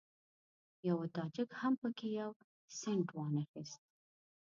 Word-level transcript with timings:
یوه 0.89 1.05
تاجک 1.15 1.49
هم 1.59 1.73
په 1.81 1.89
کې 1.97 2.07
یو 2.19 2.31
سینټ 2.79 3.07
وانخیست. 3.13 3.81